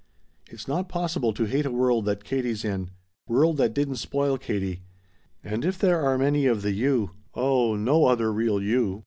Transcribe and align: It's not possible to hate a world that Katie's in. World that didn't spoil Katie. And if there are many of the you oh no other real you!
It's 0.49 0.67
not 0.67 0.89
possible 0.89 1.31
to 1.31 1.45
hate 1.45 1.67
a 1.67 1.69
world 1.69 2.05
that 2.05 2.23
Katie's 2.23 2.65
in. 2.65 2.89
World 3.27 3.57
that 3.57 3.75
didn't 3.75 3.97
spoil 3.97 4.39
Katie. 4.39 4.81
And 5.43 5.63
if 5.63 5.77
there 5.77 6.01
are 6.01 6.17
many 6.17 6.47
of 6.47 6.63
the 6.63 6.71
you 6.71 7.11
oh 7.35 7.75
no 7.75 8.05
other 8.07 8.33
real 8.33 8.59
you! 8.63 8.99